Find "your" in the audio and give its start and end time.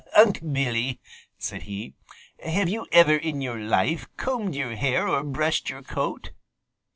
3.39-3.59, 4.55-4.75, 5.69-5.83